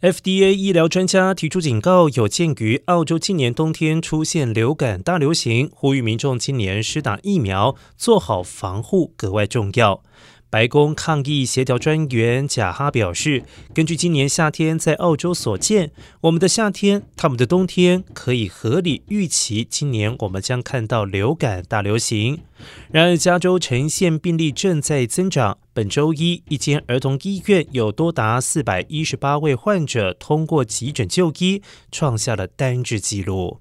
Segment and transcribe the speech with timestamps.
[0.00, 10.04] FDA 医疗专家提出警告，有鉴于澳洲今年冬天出现流感大流行，呼吁民众今年施打疫苗，做好防护格外重要。
[10.50, 15.90] 白宫抗疫协调专员贾哈表示，根据今年夏天在澳洲所见，
[16.22, 22.40] 我们的夏天，他们的冬天，可以合理预期今年我们将看到流感大流行。
[22.90, 25.58] 然而，加州呈现病例正在增长。
[25.74, 31.62] 本周一，一间儿童医院有多达四百一十八位患者通过急诊就医，
[31.92, 33.60] 创下了单日纪录。